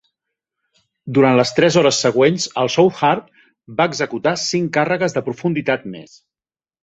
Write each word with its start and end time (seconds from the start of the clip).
Durant 1.17 1.35
les 1.39 1.51
tres 1.57 1.75
hores 1.81 1.99
següents, 2.05 2.47
el 2.63 2.71
Southard 2.77 3.29
va 3.81 3.87
executar 3.91 4.35
cinc 4.45 4.75
càrregues 4.79 5.17
de 5.19 5.23
profunditat 5.31 5.89
més. 5.97 6.17